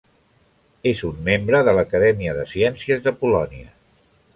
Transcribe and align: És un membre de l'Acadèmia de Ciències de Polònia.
És 0.93 1.01
un 1.09 1.21
membre 1.29 1.61
de 1.69 1.75
l'Acadèmia 1.81 2.37
de 2.41 2.49
Ciències 2.57 3.09
de 3.09 3.19
Polònia. 3.23 3.75